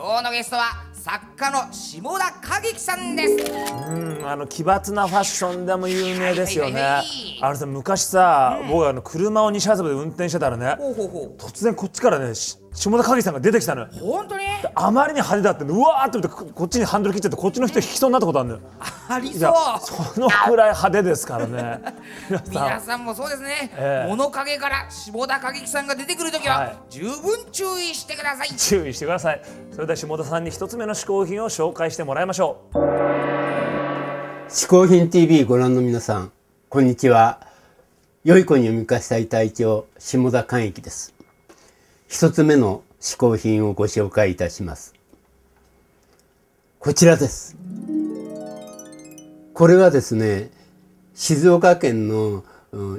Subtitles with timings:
[0.00, 3.52] 今日のゲストは作家の下田景樹さんです。
[3.90, 6.82] うんあの奇抜なファッションでも有名ですよね、
[7.40, 10.76] あのさ昔さ、僕あの車を西麻布で運転してたらね
[11.38, 13.88] 突然こっちからねし下田景樹さんが出てきたのよ。
[13.92, 14.44] う本当に？
[14.74, 18.60] あまりに派手だってうわーって言ってここっちにハンドル切っちゃってこっちの人引きそうになったことあるのよ。
[19.08, 19.52] ありそう。
[19.80, 21.80] そのくらい派手ですからね。
[22.50, 24.08] 皆さんもそうですね、ええ。
[24.08, 26.76] 物陰から下田景樹さんが出てくるときははい。
[26.90, 29.40] 十分注意してください、注意してください。
[29.72, 32.78] それでは下田さんに一つ目の嗜好品を紹介してもらいましょう
[34.48, 36.32] 嗜好品 TV ご覧の皆さん、
[36.70, 37.46] こんにちは。
[38.24, 41.14] 良い子に読み返したい隊長、下田寛之です。
[42.08, 44.94] 一つ目の嗜好品をご紹介いたします。
[46.78, 47.58] こちらです。
[49.52, 50.50] これはですね、
[51.12, 52.42] 静岡県の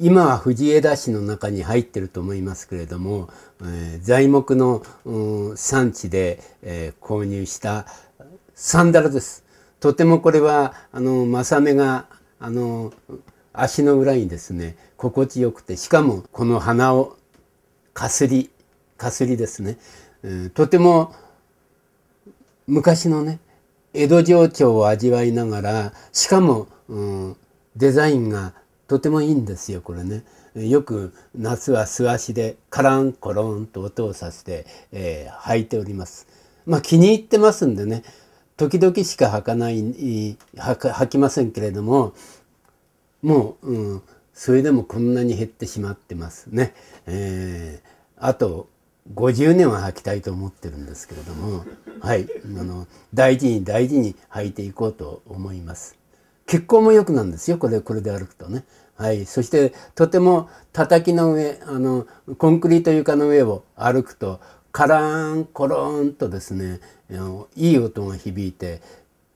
[0.00, 3.28] 今は藤枝市の中に入ってると思いますけれども、
[3.62, 7.86] えー材木のうん産地で、えー購入した
[8.54, 9.44] サンダルです。
[9.78, 12.06] とてもこれはあの正目が
[12.40, 12.92] あの
[13.52, 17.16] 足の裏にですね心地よくてしかもこの鼻を
[17.94, 18.50] かすり
[18.96, 19.78] かすりですね、
[20.22, 21.14] うんとても
[22.66, 23.40] 昔のね
[23.94, 27.36] 江戸情緒を味わいながらしかも、うん、
[27.76, 28.54] デザインが
[28.92, 30.22] とてもいいんですよこれね。
[30.54, 36.26] よく夏は素足でカランコロンと音をさせて、えー履いております。
[36.66, 38.02] まあ気に入ってますんでね
[38.58, 42.12] 時々しか履かない履履きませんけれども
[43.22, 44.02] もう、うん、
[44.34, 46.74] それでもこんなに減ってしまってますね。
[47.06, 48.68] えーあと
[49.14, 51.64] 50年は履きたいと思ってるんですけれども、
[52.00, 56.01] はい、あの大事に大事に履いていこうと思います。
[56.52, 58.64] 血行も良くなるんですよこれこれで歩くとね。
[58.94, 64.38] はい、そしてとても叩きの上あのコンクリート床の上を歩くと
[64.70, 66.80] カラーンコロンとですね
[67.10, 68.82] あのいい音が響いて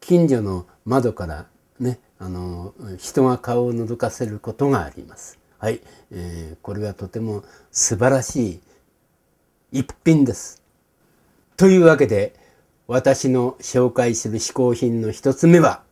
[0.00, 1.44] 近所の窓から
[1.78, 5.38] ねあの人が顔を覗かせることがあります。
[5.58, 8.52] はい、えーこれはとても素晴らし
[9.72, 10.62] い一品です。
[11.58, 12.34] というわけで
[12.86, 15.82] 私の紹介する嗜好品の一つ目は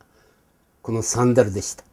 [0.90, 1.84] このサンダルでした。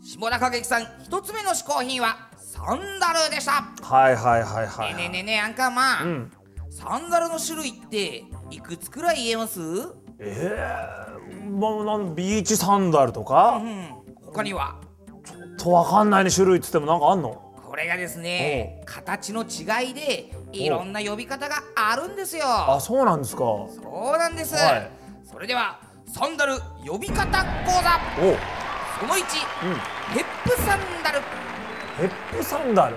[0.00, 3.64] 下田景樹さん一つ目の嗜好品はサンダルでした。
[3.84, 6.32] はいはいはいはい、ねえねえねえねえアンカーマン、うん。
[6.70, 8.22] サンダルの種類って
[8.52, 9.60] いくつくらい言えます？
[9.60, 10.56] うえ
[11.36, 14.80] えもうなんビーチサンダルとか、ん他には？
[15.58, 17.32] とわかんないね種類っつってもなんかあんの？
[17.60, 22.44] これがですね形の違いでいろんな呼び方があるんですよ。
[22.46, 23.42] あそうなんですか。
[23.42, 24.90] おそうなんです、はい。
[25.24, 27.24] それではサンダル呼び方
[27.64, 27.98] 講座。
[29.00, 29.24] その1、
[30.12, 31.20] ヘップサンダル。
[31.96, 32.96] ヘップサンダル。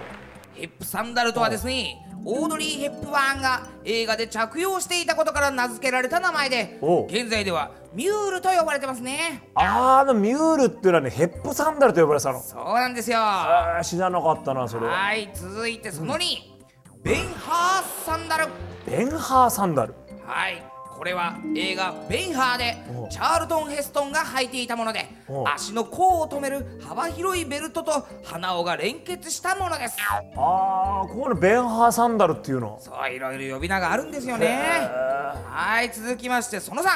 [0.53, 9.43] ヘップサンダルとはですねオードリー・ヘップバーンが映画で着用していたことから名付けられた名前で現在ではミュールと呼ばれてますね。
[9.55, 12.41] あのミュールっていうのはねヘップサンダルと呼ばれてたの。
[12.41, 13.19] そうなんですよ。
[13.81, 14.87] 知らなかったなそれ。
[14.87, 16.19] はい続いてその2、
[17.03, 18.47] ベンハーサンダル。
[18.85, 19.93] ベンハーサンダル。
[20.25, 29.97] はいこれは映画「ベンハー」でおチャールトン・ヘストンが履いていたものでお足の甲を止める幅広いベルトと鼻緒が連結したものです。
[30.38, 32.79] ああここのベンハーサンダルっていうの？
[32.81, 34.90] そういろいろ呼び名があるんですよね。
[35.47, 36.87] はい続きましてその3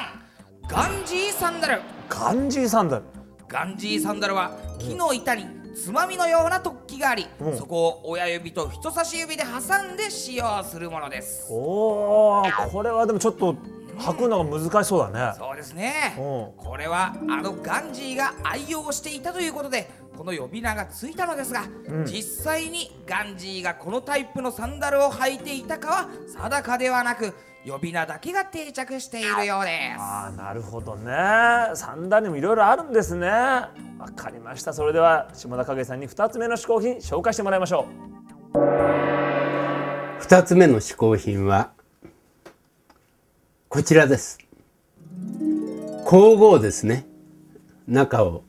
[0.68, 1.82] ガンジーサンダル。
[2.08, 3.04] ガンジーサンダル？
[3.48, 5.46] ガンジーサンダルは木の板に
[5.76, 7.58] つまみのような突起があり、うん。
[7.58, 11.48] そこを親指と人差し指で挟んで使用するものです。
[11.52, 13.56] おおこれはでもちょっと
[14.00, 15.38] 履くのが難しそうだね。
[15.38, 16.16] そうですね。
[16.18, 16.22] う
[16.62, 16.64] ん。
[16.64, 21.64] これはあのガンジーが愛用していたということでこの呼び名がついたのですが、
[22.06, 27.34] 実際にガンジーがこのタイプのサンダルを履いていたかは定かではなく
[27.66, 30.00] 呼び名だけが定着しているようです。
[30.00, 31.12] ああなるほどね。
[31.76, 33.28] サンダルにもいろいろあるんですね。
[33.28, 33.70] わ
[34.16, 34.74] かりました。
[34.74, 37.86] それでは下田景さんに2つ目の嗜好品紹介してもらいましょ
[40.20, 41.72] 二つ目の嗜好品は
[43.72, 44.40] こちらです。
[46.04, 47.06] 皇后ですね。
[47.88, 48.44] 中を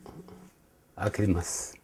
[0.95, 1.77] 開けます。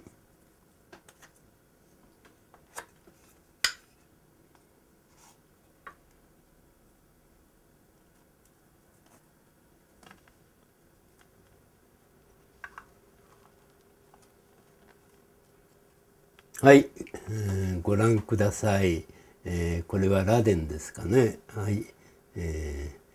[16.59, 16.87] はい、
[17.29, 19.05] えー、ご覧ください、
[19.45, 21.37] えー、これはラデンですかね。
[21.53, 21.85] はい、
[22.35, 23.06] えー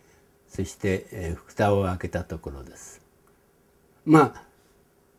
[0.55, 3.01] そして、えー蓋を開けたところです。
[4.05, 4.43] まあ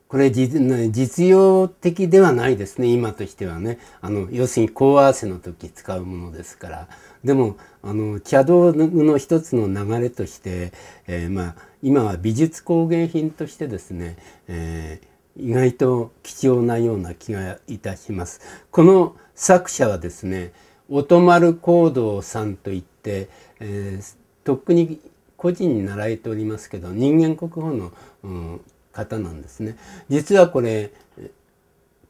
[0.07, 2.88] これ実実用的ではないですね。
[2.88, 3.80] 今としてはね。
[4.00, 6.88] あの要するに香合わせの時使うものですから。
[7.24, 10.71] でもあの茶道の一つの流れとして、
[11.07, 18.39] えーまあ、今は美術工芸品としてですね、えー意外と貴重なような気がいたします。
[18.69, 20.53] この作者はですね
[20.89, 25.00] 音丸光道さんといって、えーとっくに
[25.44, 27.92] 個人に習えておりますけど人間国宝の、
[28.24, 28.62] うん
[28.94, 29.75] 方なんですね。
[30.07, 30.92] 実はこれ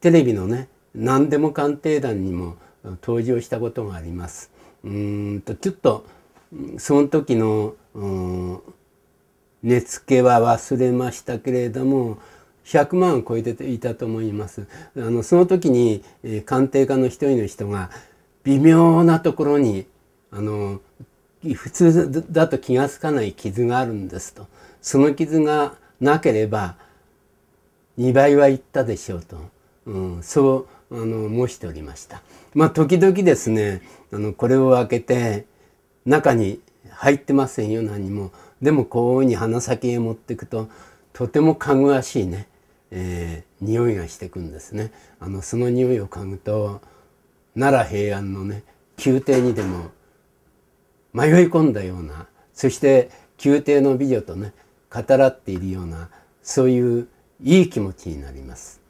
[0.02, 2.58] テレビのね何でも鑑定団にも
[3.02, 4.52] 登場したことがあります。
[4.84, 6.06] うんとちょっと
[6.78, 8.62] その時のうん
[9.64, 12.18] 値付けは忘れましたけれども
[12.66, 14.68] 100万超えていたと思います。
[14.98, 17.90] あのその時に、えー鑑定家の一人の人が
[18.44, 19.86] 微妙なところに
[20.32, 20.82] あの
[21.54, 24.48] 普通だと気が付かない傷があるんですと。
[24.82, 26.76] その傷がなければ
[27.98, 29.38] 2倍はいったでしょうと、
[29.86, 32.22] うん、そうあの申しておりました。
[32.54, 33.82] まあ時々ですね
[34.12, 35.46] あのこれを開けて
[36.06, 36.60] 中に
[36.90, 38.32] 入ってませんよ何も。
[38.62, 40.70] でもこういうふうに鼻先へ持っていくと
[41.12, 42.48] とてもかぐわしいね、
[42.92, 44.92] えー匂いがしてくんですね。
[45.20, 46.82] あのその匂いを嗅ぐと
[47.58, 48.64] 奈良平安のね
[49.04, 49.92] 宮廷にでも
[51.14, 53.10] 迷い込んだようなそして
[53.44, 54.54] 宮廷の美女とね
[54.92, 56.10] 語らっているような
[56.42, 57.08] そういう
[57.42, 58.82] いい気持ちになります。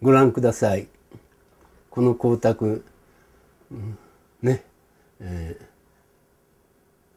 [0.00, 0.88] ご覧ください。
[1.90, 2.80] この光沢、
[3.70, 3.98] うん。
[4.42, 4.64] ね、
[5.20, 5.56] え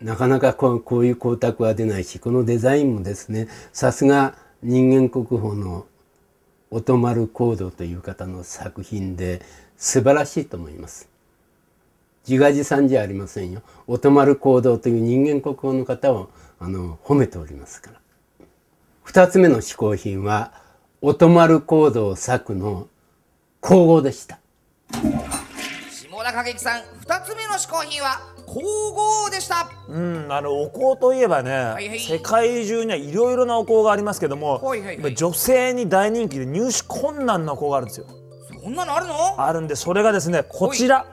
[0.01, 0.05] ー。
[0.05, 5.85] なかなかこうこういう光沢は出ないしこのデザインもですねさすが人間国宝の
[6.69, 9.41] 音丸光道という方の作品で
[9.77, 11.14] 素晴らしいと思います。
[12.27, 13.61] 自画自賛じゃありませんよ。
[13.87, 16.29] 音丸光道という人間国宝の方を
[16.59, 17.99] あの褒めておりますから。
[19.03, 20.51] 二つ目の嗜好品は
[21.01, 22.87] 音丸光道作の
[23.61, 24.39] 香合でした。
[24.91, 38.07] 下田景樹さん2つ目の嗜好品は香合でしたうん、あのお香といえばね、いはい世界中にはいろいろなお香がありますけども、はいはいはい女性に大人気で入手困難なお香があるんですよ。
[38.63, 39.13] そんなのあるの？
[39.45, 41.05] あるんでそれがですねこちら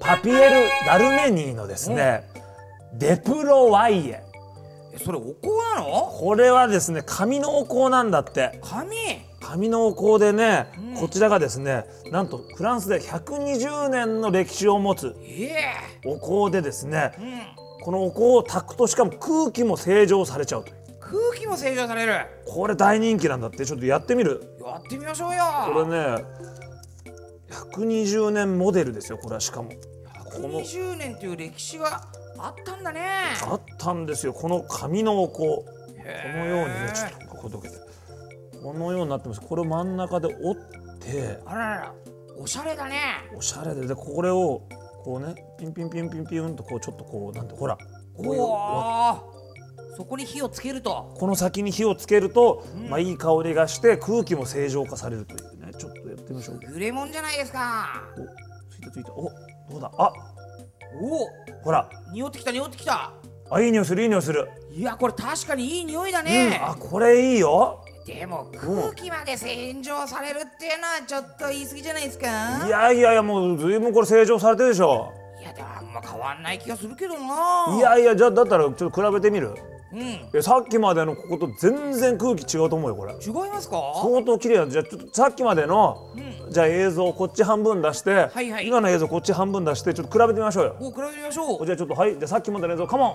[0.00, 2.24] パピエル・ダルメニーのですね、
[2.94, 4.22] デプロワイエ。
[4.94, 6.12] えそれお香なの？
[6.12, 8.58] これはですね紙のお香なんだって。
[8.62, 8.96] 紙
[9.40, 10.94] 紙のお香でね、うん。
[10.94, 15.50] こちらがですねなんとフランスで120年の歴史を持つえ
[16.04, 16.08] え。
[16.08, 17.22] お香でですねう
[17.80, 17.84] ん。
[17.84, 20.76] このお香を炊くとしかも空気も清浄されちゃうという。
[21.00, 22.12] 空気も清浄される。
[22.12, 23.66] やこれ大人気なんだって。
[23.66, 24.42] ちょっとやってみる。
[24.78, 25.42] ってみましょうよ。
[25.66, 26.24] これね
[27.54, 29.40] 120年モデルですよこれは。
[29.40, 29.70] しかも。
[30.24, 30.60] この。
[30.60, 32.02] 120年という歴史が
[32.38, 33.00] あったんだね。
[33.42, 34.32] あったんですよ。
[34.32, 35.64] この紙のお香こ
[36.36, 37.76] のようにねちょっとここどけて。
[38.62, 39.40] このようになってます。
[39.40, 41.38] これを真ん中で折って。
[41.46, 41.94] あららら。
[42.38, 42.96] おしゃれだね。
[43.36, 43.86] おしゃれで。
[43.86, 44.62] でこれを
[45.04, 47.78] こうねピンピンピンピンピンとこうちょっとこうなんてほら
[48.16, 51.14] こういうそこに火をつけると。
[51.16, 52.88] この先に火をつけると、うん。
[52.90, 55.63] まあいい香りがして空気も正常化されるというね
[56.24, 56.58] ってみましょう。
[56.58, 58.02] グレモンじゃないですか。
[58.16, 59.12] おついたついた。
[59.12, 59.30] お
[59.70, 59.90] どうだ？
[59.96, 60.12] あ
[61.00, 61.28] おお
[61.62, 61.88] ほら。
[62.12, 63.12] 匂ってきた匂ってきた。
[63.50, 66.26] あいい匂いするいい匂いする、いやこれ確かにいい匂いだうん。
[66.26, 67.84] ね、あこれいいよ。
[68.06, 72.66] でも空気まで洗浄されるっていうのはちょっと言い過ぎじゃないですか。
[72.66, 75.12] いやいやいやもうずいぶんこれ正常されてるでしょ。
[75.40, 77.76] いやでもあんま変わんない気がするけどな。
[77.76, 79.54] いやいやじゃあだったらちょっと比べてみる
[79.94, 80.38] うん。
[80.38, 83.14] えさっきまでのここと全然空気違うと思うよこれ。
[83.14, 83.76] 違いますか？
[84.02, 86.52] 相当綺麗だじゃあちょっとさっきまでのうん。
[86.52, 88.66] じゃあ映像こっち半分出して、はいはい。
[88.66, 90.76] 今の映像こっち半分出してちょっと比べてみましょうよ。
[90.80, 91.64] お比べてみましょう。
[91.66, 93.14] じゃあちょっとはいじゃあさっきまでの映像カモン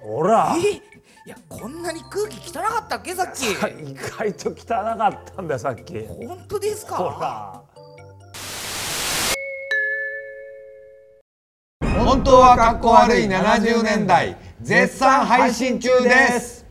[0.00, 0.56] ほら。
[0.56, 0.80] え？
[1.24, 3.14] いやこんなに空気汚かったっけ？
[3.14, 3.52] さっき。
[3.52, 6.00] 意外と汚かったんだよさっき。
[6.06, 6.96] ほ本当ですか？
[6.98, 7.62] ら。
[12.04, 16.61] 本当はかっこ悪い70年代絶賛配信中です。